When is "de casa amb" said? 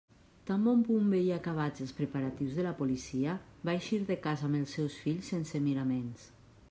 4.09-4.61